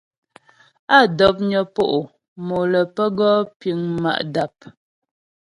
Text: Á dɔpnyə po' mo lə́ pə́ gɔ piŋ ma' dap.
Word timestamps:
Á 0.95 0.97
dɔpnyə 1.17 1.61
po' 1.75 2.09
mo 2.45 2.57
lə́ 2.71 2.85
pə́ 2.95 3.07
gɔ 3.17 3.29
piŋ 3.59 3.79
ma' 4.03 4.23
dap. 4.33 4.55